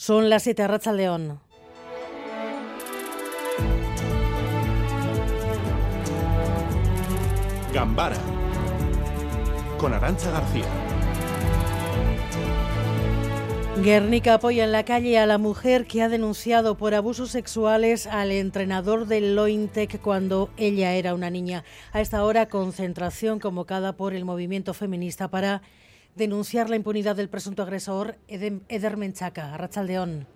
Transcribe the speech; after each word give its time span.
Son 0.00 0.30
las 0.30 0.44
7 0.44 0.68
Racha 0.68 0.92
León. 0.92 1.40
Gambara 7.74 8.16
con 9.76 9.92
Arancha 9.92 10.30
García. 10.30 10.66
Guernica 13.82 14.34
apoya 14.34 14.62
en 14.62 14.70
la 14.70 14.84
calle 14.84 15.18
a 15.18 15.26
la 15.26 15.36
mujer 15.36 15.84
que 15.86 16.00
ha 16.02 16.08
denunciado 16.08 16.76
por 16.76 16.94
abusos 16.94 17.32
sexuales 17.32 18.06
al 18.06 18.30
entrenador 18.30 19.08
del 19.08 19.34
Lointec 19.34 20.00
cuando 20.00 20.48
ella 20.56 20.94
era 20.94 21.12
una 21.12 21.28
niña. 21.28 21.64
A 21.92 22.00
esta 22.00 22.22
hora, 22.22 22.48
concentración 22.48 23.40
convocada 23.40 23.96
por 23.96 24.14
el 24.14 24.24
movimiento 24.24 24.74
feminista 24.74 25.26
para 25.26 25.60
denunciar 26.18 26.68
la 26.68 26.76
impunidad 26.76 27.16
del 27.16 27.30
presunto 27.30 27.62
agresor 27.62 28.16
Eder 28.26 28.96
Menchaca, 28.98 29.56
Rachaldeón. 29.56 30.26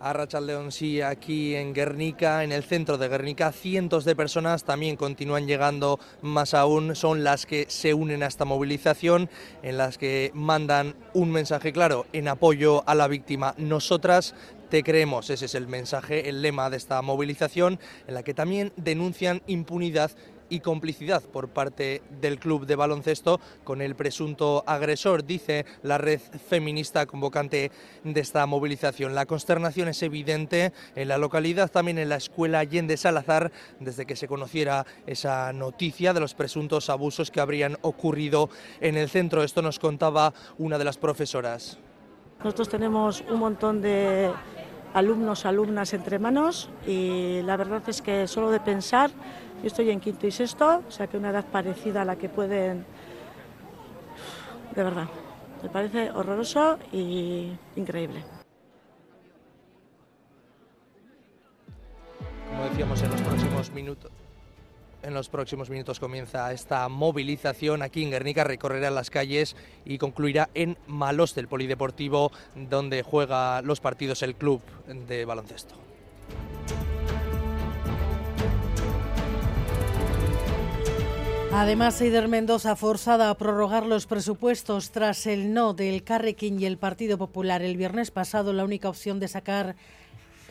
A 0.00 0.12
Rachaldeón, 0.12 0.72
sí, 0.72 1.00
aquí 1.00 1.54
en 1.54 1.72
Guernica, 1.72 2.42
en 2.42 2.50
el 2.50 2.64
centro 2.64 2.98
de 2.98 3.06
Guernica, 3.06 3.52
cientos 3.52 4.04
de 4.04 4.16
personas 4.16 4.64
también 4.64 4.96
continúan 4.96 5.46
llegando, 5.46 6.00
más 6.22 6.54
aún 6.54 6.96
son 6.96 7.22
las 7.22 7.46
que 7.46 7.66
se 7.68 7.94
unen 7.94 8.24
a 8.24 8.26
esta 8.26 8.44
movilización, 8.44 9.30
en 9.62 9.76
las 9.78 9.98
que 9.98 10.32
mandan 10.34 10.96
un 11.14 11.30
mensaje 11.30 11.72
claro 11.72 12.06
en 12.12 12.26
apoyo 12.26 12.82
a 12.88 12.96
la 12.96 13.06
víctima. 13.06 13.54
Nosotras 13.58 14.34
te 14.72 14.82
creemos, 14.82 15.28
ese 15.28 15.44
es 15.44 15.54
el 15.54 15.68
mensaje, 15.68 16.30
el 16.30 16.40
lema 16.40 16.70
de 16.70 16.78
esta 16.78 17.02
movilización, 17.02 17.78
en 18.06 18.14
la 18.14 18.22
que 18.22 18.32
también 18.32 18.72
denuncian 18.76 19.42
impunidad 19.46 20.12
y 20.48 20.60
complicidad 20.60 21.22
por 21.22 21.50
parte 21.50 22.00
del 22.22 22.38
club 22.38 22.64
de 22.64 22.74
baloncesto 22.74 23.38
con 23.64 23.82
el 23.82 23.94
presunto 23.96 24.64
agresor, 24.66 25.26
dice 25.26 25.66
la 25.82 25.98
red 25.98 26.20
feminista 26.48 27.04
convocante 27.04 27.70
de 28.02 28.20
esta 28.22 28.46
movilización. 28.46 29.14
La 29.14 29.26
consternación 29.26 29.88
es 29.88 30.02
evidente 30.02 30.72
en 30.96 31.08
la 31.08 31.18
localidad, 31.18 31.70
también 31.70 31.98
en 31.98 32.08
la 32.08 32.16
escuela 32.16 32.60
Allende 32.60 32.96
Salazar, 32.96 33.52
desde 33.78 34.06
que 34.06 34.16
se 34.16 34.26
conociera 34.26 34.86
esa 35.06 35.52
noticia 35.52 36.14
de 36.14 36.20
los 36.20 36.32
presuntos 36.32 36.88
abusos 36.88 37.30
que 37.30 37.42
habrían 37.42 37.76
ocurrido 37.82 38.48
en 38.80 38.96
el 38.96 39.10
centro. 39.10 39.42
Esto 39.42 39.60
nos 39.60 39.78
contaba 39.78 40.32
una 40.56 40.78
de 40.78 40.84
las 40.84 40.96
profesoras. 40.96 41.76
Nosotros 42.44 42.68
tenemos 42.68 43.22
un 43.30 43.38
montón 43.38 43.80
de 43.80 44.32
alumnos, 44.94 45.46
alumnas 45.46 45.94
entre 45.94 46.18
manos 46.18 46.68
y 46.86 47.40
la 47.42 47.56
verdad 47.56 47.82
es 47.86 48.02
que 48.02 48.26
solo 48.26 48.50
de 48.50 48.58
pensar 48.58 49.10
yo 49.62 49.68
estoy 49.68 49.90
en 49.90 50.00
quinto 50.00 50.26
y 50.26 50.32
sexto, 50.32 50.82
o 50.86 50.90
sea 50.90 51.06
que 51.06 51.16
una 51.16 51.30
edad 51.30 51.44
parecida 51.44 52.02
a 52.02 52.04
la 52.04 52.16
que 52.16 52.28
pueden... 52.28 52.84
De 54.74 54.82
verdad, 54.82 55.06
me 55.62 55.68
parece 55.68 56.10
horroroso 56.10 56.78
y 56.92 57.52
increíble. 57.76 58.24
Como 62.48 62.64
decíamos 62.64 63.02
en 63.02 63.10
los 63.10 63.20
próximos 63.20 63.70
minutos. 63.70 64.10
En 65.02 65.14
los 65.14 65.28
próximos 65.28 65.68
minutos 65.68 65.98
comienza 65.98 66.52
esta 66.52 66.88
movilización 66.88 67.82
aquí 67.82 68.04
en 68.04 68.12
Guernica, 68.12 68.44
recorrerá 68.44 68.90
las 68.90 69.10
calles 69.10 69.56
y 69.84 69.98
concluirá 69.98 70.48
en 70.54 70.78
Malos 70.86 71.34
del 71.34 71.48
Polideportivo, 71.48 72.30
donde 72.54 73.02
juega 73.02 73.62
los 73.62 73.80
partidos 73.80 74.22
el 74.22 74.36
club 74.36 74.62
de 75.08 75.24
baloncesto. 75.24 75.74
Además, 81.54 82.00
Eider 82.00 82.28
Mendoza 82.28 82.76
forzada 82.76 83.28
a 83.28 83.34
prorrogar 83.34 83.84
los 83.84 84.06
presupuestos 84.06 84.90
tras 84.90 85.26
el 85.26 85.52
no 85.52 85.74
del 85.74 86.02
Carrequín 86.02 86.58
y 86.58 86.64
el 86.64 86.78
Partido 86.78 87.18
Popular. 87.18 87.60
El 87.60 87.76
viernes 87.76 88.10
pasado 88.10 88.54
la 88.54 88.64
única 88.64 88.88
opción 88.88 89.20
de 89.20 89.28
sacar 89.28 89.76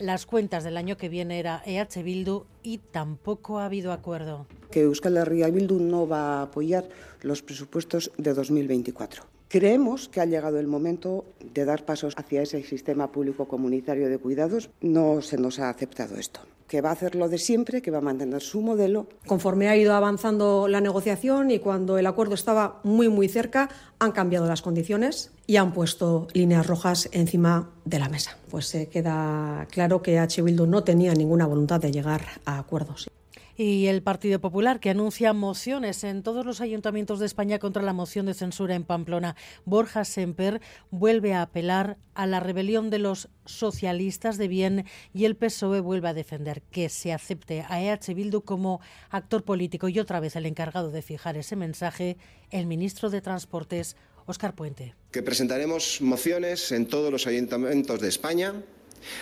las 0.02 0.26
cuentas 0.26 0.64
del 0.64 0.76
año 0.76 0.96
que 0.96 1.08
viene 1.08 1.38
era 1.38 1.62
EH 1.64 2.02
Bildu 2.02 2.44
y 2.62 2.78
tampoco 2.78 3.58
ha 3.58 3.66
habido 3.66 3.92
acuerdo. 3.92 4.46
Que 4.70 4.82
Euskal 4.82 5.16
Herria 5.16 5.48
Bildu 5.48 5.78
no 5.78 6.08
va 6.08 6.40
a 6.40 6.42
apoyar 6.42 6.88
los 7.22 7.42
presupuestos 7.42 8.10
de 8.18 8.34
2024. 8.34 9.31
Creemos 9.52 10.08
que 10.08 10.22
ha 10.22 10.24
llegado 10.24 10.58
el 10.58 10.66
momento 10.66 11.26
de 11.52 11.66
dar 11.66 11.84
pasos 11.84 12.14
hacia 12.16 12.40
ese 12.40 12.62
sistema 12.62 13.12
público 13.12 13.46
comunitario 13.46 14.08
de 14.08 14.16
cuidados. 14.16 14.70
No 14.80 15.20
se 15.20 15.36
nos 15.36 15.58
ha 15.58 15.68
aceptado 15.68 16.16
esto 16.16 16.40
que 16.68 16.80
va 16.80 16.88
a 16.88 16.92
hacer 16.92 17.16
lo 17.16 17.28
de 17.28 17.36
siempre, 17.36 17.82
que 17.82 17.90
va 17.90 17.98
a 17.98 18.00
mantener 18.00 18.40
su 18.40 18.62
modelo. 18.62 19.06
Conforme 19.26 19.68
ha 19.68 19.76
ido 19.76 19.92
avanzando 19.92 20.68
la 20.68 20.80
negociación 20.80 21.50
y 21.50 21.58
cuando 21.58 21.98
el 21.98 22.06
acuerdo 22.06 22.32
estaba 22.32 22.80
muy, 22.82 23.10
muy 23.10 23.28
cerca, 23.28 23.68
han 23.98 24.12
cambiado 24.12 24.46
las 24.46 24.62
condiciones 24.62 25.32
y 25.46 25.56
han 25.56 25.74
puesto 25.74 26.28
líneas 26.32 26.66
rojas 26.66 27.10
encima 27.12 27.68
de 27.84 27.98
la 27.98 28.08
mesa. 28.08 28.38
Pues 28.50 28.68
se 28.68 28.88
queda 28.88 29.68
claro 29.70 30.00
que 30.00 30.18
H. 30.18 30.40
Bildu 30.40 30.64
no 30.64 30.82
tenía 30.82 31.12
ninguna 31.12 31.44
voluntad 31.44 31.78
de 31.78 31.92
llegar 31.92 32.22
a 32.46 32.58
acuerdos 32.58 33.10
y 33.56 33.86
el 33.86 34.02
Partido 34.02 34.40
Popular, 34.40 34.80
que 34.80 34.90
anuncia 34.90 35.32
mociones 35.32 36.04
en 36.04 36.22
todos 36.22 36.44
los 36.46 36.60
ayuntamientos 36.60 37.18
de 37.18 37.26
España 37.26 37.58
contra 37.58 37.82
la 37.82 37.92
moción 37.92 38.26
de 38.26 38.34
censura 38.34 38.74
en 38.74 38.84
Pamplona. 38.84 39.36
Borja 39.64 40.04
Semper 40.04 40.60
vuelve 40.90 41.34
a 41.34 41.42
apelar 41.42 41.98
a 42.14 42.26
la 42.26 42.40
rebelión 42.40 42.90
de 42.90 42.98
los 42.98 43.28
socialistas 43.44 44.38
de 44.38 44.48
bien 44.48 44.84
y 45.12 45.24
el 45.24 45.36
PSOE 45.36 45.80
vuelve 45.80 46.08
a 46.08 46.14
defender 46.14 46.62
que 46.70 46.88
se 46.88 47.12
acepte 47.12 47.64
a 47.68 47.82
EH 47.82 48.14
Bildu 48.14 48.42
como 48.42 48.80
actor 49.10 49.44
político 49.44 49.88
y 49.88 49.98
otra 49.98 50.20
vez 50.20 50.36
el 50.36 50.46
encargado 50.46 50.90
de 50.90 51.02
fijar 51.02 51.36
ese 51.36 51.56
mensaje, 51.56 52.16
el 52.50 52.66
ministro 52.66 53.10
de 53.10 53.20
Transportes, 53.20 53.96
Óscar 54.26 54.54
Puente. 54.54 54.94
Que 55.10 55.22
presentaremos 55.22 56.00
mociones 56.00 56.72
en 56.72 56.86
todos 56.86 57.10
los 57.10 57.26
ayuntamientos 57.26 58.00
de 58.00 58.08
España 58.08 58.54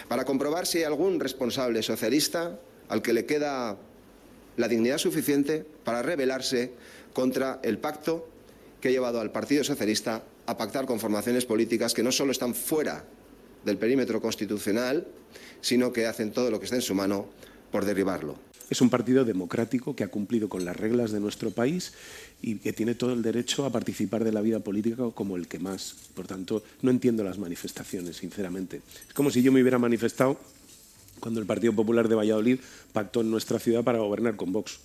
para 0.09 0.25
comprobar 0.25 0.67
si 0.67 0.79
hay 0.79 0.85
algún 0.85 1.21
responsable 1.21 1.83
socialista 1.83 2.61
al 2.89 3.03
que 3.03 3.13
le 3.13 3.25
queda 3.25 3.79
la 4.57 4.69
dignidad 4.69 4.99
suficiente 4.99 5.65
para 5.85 6.03
rebelarse 6.03 6.73
contra 7.13 7.61
el 7.63 7.79
pacto 7.79 8.29
que 8.81 8.89
ha 8.89 8.93
llevado 8.93 9.21
al 9.21 9.33
Partido 9.33 9.65
Socialista 9.65 10.23
a 10.47 10.57
pactar 10.57 10.87
con 10.87 11.01
formaciones 11.01 11.45
políticas 11.45 11.95
que 11.95 12.03
no 12.03 12.13
solo 12.13 12.33
están 12.33 12.55
fuera 12.55 13.05
del 13.65 13.77
perímetro 13.77 14.21
constitucional, 14.21 15.07
sino 15.61 15.93
que 15.93 16.07
hacen 16.07 16.33
todo 16.33 16.51
lo 16.51 16.59
que 16.59 16.65
esté 16.65 16.77
en 16.77 16.83
su 16.83 16.95
mano 16.95 17.29
por 17.71 17.85
derribarlo. 17.85 18.37
Es 18.71 18.81
un 18.81 18.89
partido 18.89 19.25
democrático 19.25 19.97
que 19.97 20.05
ha 20.05 20.09
cumplido 20.09 20.49
con 20.49 20.65
las 20.65 20.77
reglas 20.77 21.11
de 21.11 21.19
nuestro 21.19 21.51
país 21.51 21.93
y 22.41 22.57
que 22.57 22.73
tiene 22.73 22.95
todo 22.95 23.13
el 23.13 23.21
derecho 23.21 23.65
a 23.65 23.71
participar 23.71 24.23
de 24.23 24.31
la 24.31 24.41
vida 24.41 24.61
política 24.61 25.11
como 25.13 25.37
el 25.37 25.49
que 25.49 25.59
más. 25.59 25.97
Por 26.15 26.29
tanto, 26.29 26.63
no 26.81 26.93
entiendo 26.93 27.25
las 27.25 27.39
manifestaciones, 27.39 28.19
sinceramente. 28.19 28.81
Es 29.09 29.13
como 29.13 29.31
si 29.31 29.43
yo 29.43 29.51
me 29.51 29.61
hubiera 29.61 29.81
manifestado 29.81 30.39
cuando 31.21 31.41
el 31.41 31.47
Partido 31.47 31.73
Popular 31.73 32.09
de 32.09 32.17
Valladolid 32.17 32.61
pactó 32.93 33.21
en 33.21 33.31
nuestra 33.31 33.59
ciudad 33.59 33.85
para 33.85 33.99
gobernar 33.99 34.37
con 34.37 34.53
Vox. 34.53 34.81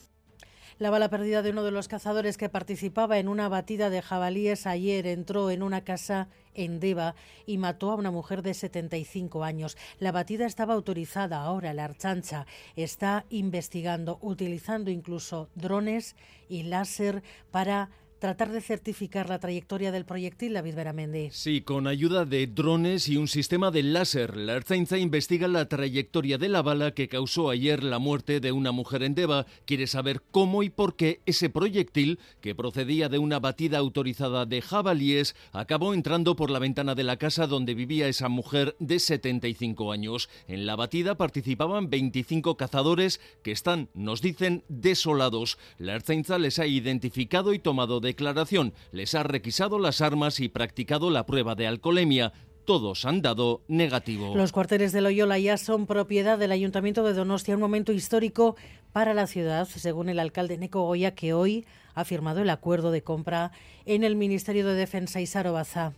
La 0.77 0.89
bala 0.89 1.09
perdida 1.09 1.41
de 1.41 1.51
uno 1.51 1.63
de 1.63 1.71
los 1.71 1.87
cazadores 1.87 2.37
que 2.37 2.49
participaba 2.49 3.17
en 3.17 3.29
una 3.29 3.47
batida 3.47 3.89
de 3.89 4.01
jabalíes 4.01 4.67
ayer 4.67 5.07
entró 5.07 5.49
en 5.49 5.63
una 5.63 5.85
casa 5.85 6.27
en 6.53 6.81
Deva 6.81 7.15
y 7.45 7.57
mató 7.57 7.91
a 7.91 7.95
una 7.95 8.11
mujer 8.11 8.41
de 8.41 8.53
75 8.53 9.45
años. 9.45 9.77
La 9.99 10.11
batida 10.11 10.45
estaba 10.45 10.73
autorizada 10.73 11.41
ahora. 11.41 11.73
La 11.73 11.85
Archancha 11.85 12.45
está 12.75 13.25
investigando, 13.29 14.19
utilizando 14.21 14.91
incluso 14.91 15.47
drones 15.55 16.17
y 16.49 16.63
láser 16.63 17.23
para 17.51 17.89
tratar 18.25 18.51
de 18.51 18.59
certificar 18.59 19.29
la 19.29 19.37
trayectoria 19.37 19.91
del 19.91 20.03
proyectil, 20.03 20.53
David 20.53 20.73
Beramendi. 20.73 21.29
Sí, 21.29 21.61
con 21.61 21.85
ayuda 21.85 22.25
de 22.25 22.47
drones 22.47 23.07
y 23.07 23.17
un 23.17 23.27
sistema 23.27 23.69
de 23.69 23.83
láser, 23.83 24.35
la 24.35 24.53
Ertzaintza 24.53 24.97
investiga 24.97 25.47
la 25.47 25.69
trayectoria 25.69 26.39
de 26.39 26.49
la 26.49 26.63
bala 26.63 26.95
que 26.95 27.07
causó 27.07 27.51
ayer 27.51 27.83
la 27.83 27.99
muerte 27.99 28.39
de 28.39 28.51
una 28.51 28.71
mujer 28.71 29.03
en 29.03 29.13
Deva. 29.13 29.45
Quiere 29.65 29.85
saber 29.85 30.23
cómo 30.31 30.63
y 30.63 30.71
por 30.71 30.95
qué 30.95 31.21
ese 31.27 31.51
proyectil, 31.51 32.17
que 32.41 32.55
procedía 32.55 33.09
de 33.09 33.19
una 33.19 33.37
batida 33.37 33.77
autorizada 33.77 34.47
de 34.47 34.63
jabalíes, 34.63 35.35
acabó 35.51 35.93
entrando 35.93 36.35
por 36.35 36.49
la 36.49 36.57
ventana 36.57 36.95
de 36.95 37.03
la 37.03 37.17
casa 37.17 37.45
donde 37.45 37.75
vivía 37.75 38.07
esa 38.07 38.27
mujer 38.27 38.75
de 38.79 38.97
75 38.97 39.91
años. 39.91 40.29
En 40.47 40.65
la 40.65 40.75
batida 40.75 41.13
participaban 41.13 41.91
25 41.91 42.57
cazadores 42.57 43.21
que 43.43 43.51
están, 43.51 43.89
nos 43.93 44.23
dicen, 44.23 44.63
desolados. 44.67 45.59
La 45.77 45.93
Ertzaintza 45.93 46.39
les 46.39 46.57
ha 46.57 46.65
identificado 46.65 47.53
y 47.53 47.59
tomado 47.59 47.99
declaración 48.15 48.73
les 48.91 49.13
ha 49.13 49.23
requisado 49.23 49.77
las 49.77 49.99
armas 49.99 50.39
y 50.39 50.47
practicado 50.47 51.09
la 51.09 51.25
prueba 51.25 51.53
de 51.55 51.67
alcoholemia 51.67 52.31
todos 52.63 53.05
han 53.05 53.21
dado 53.21 53.61
negativo. 53.67 54.35
Los 54.35 54.51
cuarteles 54.51 54.91
de 54.91 55.01
Loyola 55.01 55.37
ya 55.37 55.57
son 55.57 55.85
propiedad 55.85 56.39
del 56.39 56.51
Ayuntamiento 56.51 57.03
de 57.03 57.13
Donostia, 57.13 57.53
un 57.53 57.61
momento 57.61 57.91
histórico 57.91 58.55
para 58.91 59.13
la 59.13 59.27
ciudad, 59.27 59.67
según 59.67 60.09
el 60.09 60.17
alcalde 60.17 60.57
Neco 60.57 60.81
Goya, 60.81 61.13
que 61.13 61.33
hoy 61.33 61.67
ha 61.93 62.05
firmado 62.05 62.41
el 62.41 62.49
acuerdo 62.49 62.89
de 62.89 63.03
compra 63.03 63.51
en 63.85 64.03
el 64.03 64.15
Ministerio 64.15 64.65
de 64.65 64.73
Defensa 64.73 65.21
y 65.21 65.27
Sarobaza. 65.27 65.93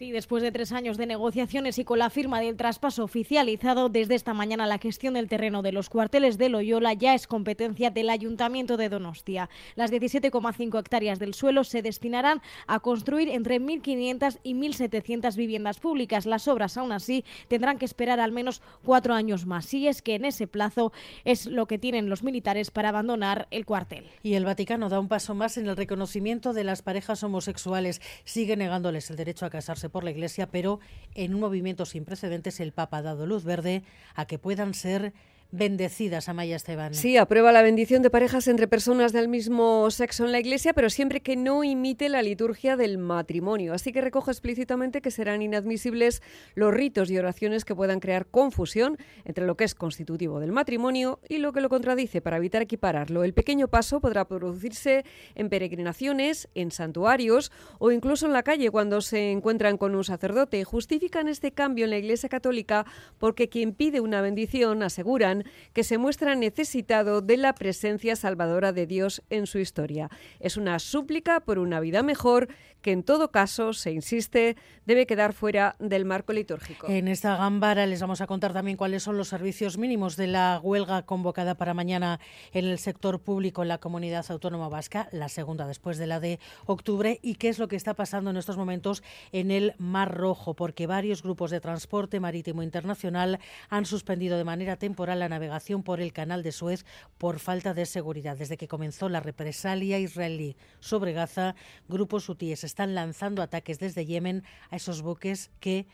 Sí, 0.00 0.12
después 0.12 0.42
de 0.42 0.50
tres 0.50 0.72
años 0.72 0.96
de 0.96 1.04
negociaciones 1.04 1.78
y 1.78 1.84
con 1.84 1.98
la 1.98 2.08
firma 2.08 2.40
del 2.40 2.56
traspaso 2.56 3.04
oficializado, 3.04 3.90
desde 3.90 4.14
esta 4.14 4.32
mañana 4.32 4.66
la 4.66 4.78
gestión 4.78 5.12
del 5.12 5.28
terreno 5.28 5.60
de 5.60 5.72
los 5.72 5.90
cuarteles 5.90 6.38
de 6.38 6.48
Loyola 6.48 6.94
ya 6.94 7.14
es 7.14 7.26
competencia 7.26 7.90
del 7.90 8.08
Ayuntamiento 8.08 8.78
de 8.78 8.88
Donostia. 8.88 9.50
Las 9.74 9.92
17,5 9.92 10.80
hectáreas 10.80 11.18
del 11.18 11.34
suelo 11.34 11.64
se 11.64 11.82
destinarán 11.82 12.40
a 12.66 12.80
construir 12.80 13.28
entre 13.28 13.60
1.500 13.60 14.38
y 14.42 14.54
1.700 14.54 15.36
viviendas 15.36 15.80
públicas. 15.80 16.24
Las 16.24 16.48
obras, 16.48 16.78
aún 16.78 16.92
así, 16.92 17.22
tendrán 17.48 17.76
que 17.76 17.84
esperar 17.84 18.20
al 18.20 18.32
menos 18.32 18.62
cuatro 18.82 19.12
años 19.12 19.44
más. 19.44 19.74
Y 19.74 19.86
es 19.86 20.00
que 20.00 20.14
en 20.14 20.24
ese 20.24 20.46
plazo 20.46 20.94
es 21.26 21.44
lo 21.44 21.66
que 21.66 21.78
tienen 21.78 22.08
los 22.08 22.22
militares 22.22 22.70
para 22.70 22.88
abandonar 22.88 23.48
el 23.50 23.66
cuartel. 23.66 24.06
Y 24.22 24.32
el 24.32 24.46
Vaticano 24.46 24.88
da 24.88 24.98
un 24.98 25.08
paso 25.08 25.34
más 25.34 25.58
en 25.58 25.68
el 25.68 25.76
reconocimiento 25.76 26.54
de 26.54 26.64
las 26.64 26.80
parejas 26.80 27.22
homosexuales. 27.22 28.00
Sigue 28.24 28.56
negándoles 28.56 29.10
el 29.10 29.16
derecho 29.16 29.44
a 29.44 29.50
casarse 29.50 29.89
por 29.90 30.04
la 30.04 30.10
Iglesia, 30.10 30.50
pero 30.50 30.80
en 31.14 31.34
un 31.34 31.40
movimiento 31.40 31.84
sin 31.84 32.04
precedentes 32.04 32.60
el 32.60 32.72
Papa 32.72 32.98
ha 32.98 33.02
dado 33.02 33.26
luz 33.26 33.44
verde 33.44 33.82
a 34.14 34.26
que 34.26 34.38
puedan 34.38 34.74
ser 34.74 35.12
bendecidas, 35.52 36.28
Amaya 36.28 36.56
Esteban. 36.56 36.94
Sí, 36.94 37.16
aprueba 37.16 37.52
la 37.52 37.62
bendición 37.62 38.02
de 38.02 38.10
parejas 38.10 38.48
entre 38.48 38.68
personas 38.68 39.12
del 39.12 39.28
mismo 39.28 39.90
sexo 39.90 40.24
en 40.24 40.32
la 40.32 40.40
Iglesia, 40.40 40.72
pero 40.72 40.90
siempre 40.90 41.20
que 41.20 41.36
no 41.36 41.64
imite 41.64 42.08
la 42.08 42.22
liturgia 42.22 42.76
del 42.76 42.98
matrimonio. 42.98 43.74
Así 43.74 43.92
que 43.92 44.00
recoge 44.00 44.30
explícitamente 44.30 45.00
que 45.00 45.10
serán 45.10 45.42
inadmisibles 45.42 46.22
los 46.54 46.72
ritos 46.72 47.10
y 47.10 47.18
oraciones 47.18 47.64
que 47.64 47.74
puedan 47.74 48.00
crear 48.00 48.26
confusión 48.26 48.96
entre 49.24 49.46
lo 49.46 49.56
que 49.56 49.64
es 49.64 49.74
constitutivo 49.74 50.40
del 50.40 50.52
matrimonio 50.52 51.20
y 51.28 51.38
lo 51.38 51.52
que 51.52 51.60
lo 51.60 51.68
contradice 51.68 52.20
para 52.20 52.36
evitar 52.36 52.62
equipararlo. 52.62 53.24
El 53.24 53.34
pequeño 53.34 53.68
paso 53.68 54.00
podrá 54.00 54.26
producirse 54.26 55.04
en 55.34 55.48
peregrinaciones, 55.48 56.48
en 56.54 56.70
santuarios 56.70 57.50
o 57.78 57.90
incluso 57.90 58.26
en 58.26 58.32
la 58.32 58.42
calle 58.42 58.70
cuando 58.70 59.00
se 59.00 59.30
encuentran 59.30 59.76
con 59.76 59.94
un 59.94 60.04
sacerdote. 60.04 60.64
Justifican 60.64 61.28
este 61.28 61.52
cambio 61.52 61.84
en 61.84 61.90
la 61.90 61.98
Iglesia 61.98 62.28
Católica 62.28 62.86
porque 63.18 63.48
quien 63.48 63.72
pide 63.72 64.00
una 64.00 64.20
bendición, 64.20 64.82
aseguran, 64.82 65.39
que 65.72 65.84
se 65.84 65.98
muestra 65.98 66.34
necesitado 66.34 67.20
de 67.20 67.36
la 67.36 67.54
presencia 67.54 68.16
salvadora 68.16 68.72
de 68.72 68.86
Dios 68.86 69.22
en 69.30 69.46
su 69.46 69.58
historia. 69.58 70.10
Es 70.38 70.56
una 70.56 70.78
súplica 70.78 71.40
por 71.40 71.58
una 71.58 71.80
vida 71.80 72.02
mejor 72.02 72.48
que 72.82 72.92
en 72.92 73.02
todo 73.02 73.30
caso, 73.30 73.72
se 73.72 73.92
insiste, 73.92 74.56
debe 74.86 75.06
quedar 75.06 75.32
fuera 75.32 75.76
del 75.78 76.04
marco 76.04 76.32
litúrgico. 76.32 76.88
En 76.88 77.08
esta 77.08 77.36
gambara 77.36 77.86
les 77.86 78.00
vamos 78.00 78.20
a 78.20 78.26
contar 78.26 78.52
también 78.52 78.76
cuáles 78.76 79.02
son 79.02 79.16
los 79.16 79.28
servicios 79.28 79.78
mínimos 79.78 80.16
de 80.16 80.26
la 80.26 80.60
huelga 80.62 81.02
convocada 81.02 81.54
para 81.54 81.74
mañana 81.74 82.20
en 82.52 82.64
el 82.64 82.78
sector 82.78 83.20
público 83.20 83.62
en 83.62 83.68
la 83.68 83.78
comunidad 83.78 84.24
autónoma 84.30 84.68
vasca, 84.68 85.08
la 85.12 85.28
segunda 85.28 85.66
después 85.66 85.98
de 85.98 86.06
la 86.06 86.20
de 86.20 86.40
octubre, 86.66 87.18
y 87.22 87.34
qué 87.34 87.48
es 87.48 87.58
lo 87.58 87.68
que 87.68 87.76
está 87.76 87.94
pasando 87.94 88.30
en 88.30 88.36
estos 88.36 88.56
momentos 88.56 89.02
en 89.32 89.50
el 89.50 89.74
Mar 89.78 90.14
Rojo, 90.16 90.54
porque 90.54 90.86
varios 90.86 91.22
grupos 91.22 91.50
de 91.50 91.60
transporte 91.60 92.20
marítimo 92.20 92.62
internacional 92.62 93.40
han 93.68 93.84
suspendido 93.84 94.38
de 94.38 94.44
manera 94.44 94.76
temporal 94.76 95.18
la 95.18 95.28
navegación 95.30 95.82
por 95.82 96.00
el 96.02 96.12
canal 96.12 96.42
de 96.42 96.52
Suez 96.52 96.84
por 97.16 97.38
falta 97.38 97.72
de 97.72 97.86
seguridad. 97.86 98.36
Desde 98.36 98.58
que 98.58 98.68
comenzó 98.68 99.08
la 99.08 99.20
represalia 99.20 99.98
israelí 99.98 100.56
sobre 100.80 101.14
Gaza, 101.14 101.54
grupos 101.88 102.28
hutíes 102.28 102.64
están 102.64 102.94
lanzando 102.94 103.40
ataques 103.40 103.78
desde 103.78 104.04
Yemen 104.04 104.44
a 104.68 104.76
esos 104.76 105.00
buques 105.00 105.50
que 105.60 105.86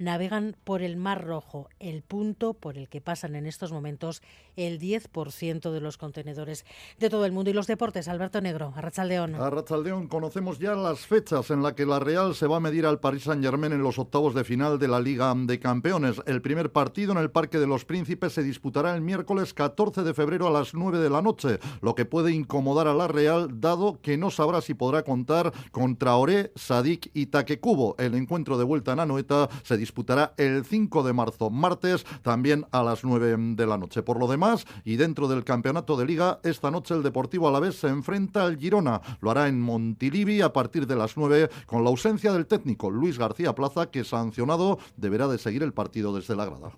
navegan 0.00 0.56
por 0.64 0.82
el 0.82 0.96
Mar 0.96 1.24
Rojo, 1.24 1.68
el 1.78 2.02
punto 2.02 2.54
por 2.54 2.78
el 2.78 2.88
que 2.88 3.00
pasan 3.00 3.36
en 3.36 3.46
estos 3.46 3.70
momentos 3.70 4.22
el 4.56 4.80
10% 4.80 5.70
de 5.70 5.80
los 5.80 5.98
contenedores 5.98 6.64
de 6.98 7.10
todo 7.10 7.26
el 7.26 7.32
mundo. 7.32 7.50
Y 7.50 7.52
los 7.52 7.66
deportes, 7.66 8.08
Alberto 8.08 8.40
Negro, 8.40 8.72
Arrachaldeón. 8.74 9.34
Arrachaldeón, 9.34 10.08
conocemos 10.08 10.58
ya 10.58 10.74
las 10.74 11.00
fechas 11.06 11.50
en 11.50 11.62
las 11.62 11.74
que 11.74 11.86
la 11.86 12.00
Real 12.00 12.34
se 12.34 12.46
va 12.46 12.56
a 12.56 12.60
medir 12.60 12.86
al 12.86 12.98
Paris 12.98 13.24
Saint-Germain 13.24 13.72
en 13.72 13.82
los 13.82 13.98
octavos 13.98 14.34
de 14.34 14.42
final 14.42 14.78
de 14.78 14.88
la 14.88 15.00
Liga 15.00 15.32
de 15.36 15.60
Campeones. 15.60 16.20
El 16.26 16.42
primer 16.42 16.72
partido 16.72 17.12
en 17.12 17.18
el 17.18 17.30
Parque 17.30 17.58
de 17.58 17.66
los 17.66 17.84
Príncipes 17.84 18.32
se 18.32 18.42
disputará 18.42 18.94
el 18.94 19.02
miércoles 19.02 19.54
14 19.54 20.02
de 20.02 20.14
febrero 20.14 20.48
a 20.48 20.50
las 20.50 20.74
9 20.74 20.98
de 20.98 21.10
la 21.10 21.22
noche, 21.22 21.58
lo 21.82 21.94
que 21.94 22.06
puede 22.06 22.32
incomodar 22.32 22.88
a 22.88 22.94
la 22.94 23.06
Real, 23.06 23.60
dado 23.60 24.00
que 24.00 24.16
no 24.16 24.30
sabrá 24.30 24.62
si 24.62 24.74
podrá 24.74 25.02
contar 25.02 25.52
contra 25.70 26.16
Oré, 26.16 26.52
Sadik 26.56 27.10
y 27.12 27.26
Takekubo. 27.26 27.96
El 27.98 28.14
encuentro 28.14 28.56
de 28.56 28.64
vuelta 28.64 28.92
en 28.92 29.00
Anoeta 29.00 29.48
se 29.62 29.76
disputará 29.76 29.89
disputará 29.90 30.34
el 30.36 30.64
5 30.64 31.02
de 31.02 31.12
marzo, 31.12 31.50
martes, 31.50 32.06
también 32.22 32.64
a 32.70 32.84
las 32.84 33.02
9 33.02 33.36
de 33.56 33.66
la 33.66 33.76
noche. 33.76 34.04
Por 34.04 34.20
lo 34.20 34.28
demás, 34.28 34.64
y 34.84 34.94
dentro 34.94 35.26
del 35.26 35.42
campeonato 35.42 35.96
de 35.96 36.06
liga, 36.06 36.38
esta 36.44 36.70
noche 36.70 36.94
el 36.94 37.02
Deportivo 37.02 37.48
Alavés 37.48 37.74
se 37.80 37.88
enfrenta 37.88 38.44
al 38.44 38.56
Girona. 38.56 39.00
Lo 39.20 39.32
hará 39.32 39.48
en 39.48 39.60
Montilivi 39.60 40.42
a 40.42 40.52
partir 40.52 40.86
de 40.86 40.94
las 40.94 41.16
9 41.16 41.50
con 41.66 41.82
la 41.82 41.90
ausencia 41.90 42.32
del 42.32 42.46
técnico 42.46 42.88
Luis 42.88 43.18
García 43.18 43.52
Plaza, 43.52 43.90
que 43.90 44.04
sancionado 44.04 44.78
deberá 44.96 45.26
de 45.26 45.38
seguir 45.38 45.64
el 45.64 45.72
partido 45.72 46.14
desde 46.14 46.36
la 46.36 46.44
grada. 46.44 46.70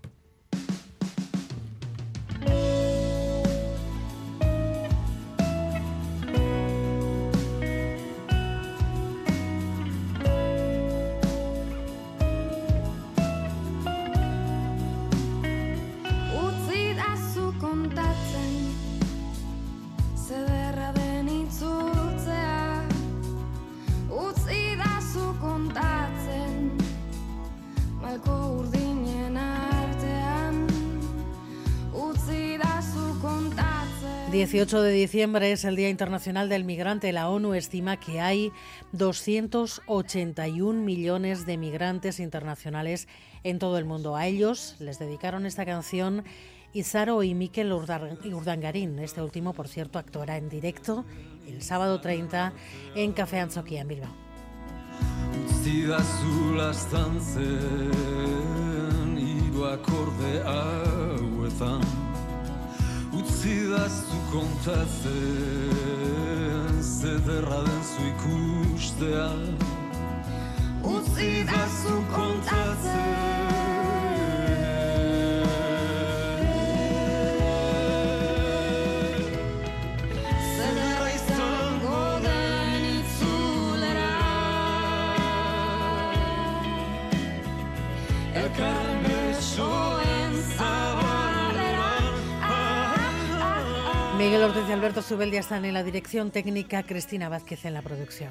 18 34.33 34.81
de 34.81 34.93
diciembre 34.93 35.53
es 35.53 35.63
el 35.67 35.77
Día 35.77 35.91
Internacional 35.91 36.49
del 36.49 36.65
Migrante. 36.65 37.13
La 37.13 37.29
ONU 37.29 37.53
estima 37.53 37.99
que 37.99 38.19
hay 38.19 38.51
281 38.93 40.81
millones 40.81 41.45
de 41.45 41.59
migrantes 41.59 42.19
internacionales 42.19 43.09
en 43.45 43.59
todo 43.59 43.77
el 43.77 43.85
mundo. 43.85 44.17
A 44.17 44.27
ellos 44.27 44.77
les 44.79 44.99
dedicaron 44.99 45.45
esta 45.45 45.67
canción 45.67 46.25
Izaro 46.73 47.23
y 47.23 47.35
Miquel 47.35 47.75
Urdangarín. 47.75 48.99
Este 49.01 49.21
último, 49.21 49.53
por 49.53 49.69
cierto, 49.69 49.99
actuará 49.99 50.39
en 50.39 50.49
directo 50.49 51.05
el 51.47 51.61
sábado 51.61 52.01
30 52.01 52.55
en 52.95 53.13
Café 53.13 53.39
Anzoquia, 53.39 53.83
en 53.83 53.89
Bilbao. 53.89 54.15
Utzi 63.43 63.69
da 63.71 63.89
zu 63.89 64.17
kontatzen 64.31 65.13
zederra 66.81 67.65
den 67.65 67.83
zu 67.83 68.03
ikustea. 68.13 69.31
Utzi 70.83 71.45
da 71.47 71.67
zu 71.83 71.95
kontatzen 72.15 73.32
Miguel 94.23 94.45
Ortiz 94.45 94.63
y 94.69 94.73
Alberto 94.73 95.03
Subeldia 95.03 95.41
están 95.41 95.65
en 95.65 95.75
la 95.75 95.83
dirección 95.83 96.31
técnica, 96.31 96.85
Cristina 96.85 97.29
Vázquez 97.29 97.65
en 97.65 97.75
la 97.75 97.83
producción. 97.83 98.31